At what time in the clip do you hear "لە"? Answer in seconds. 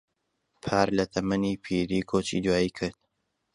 0.97-1.05